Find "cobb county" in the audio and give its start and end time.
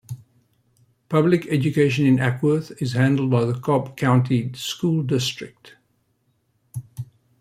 3.53-4.51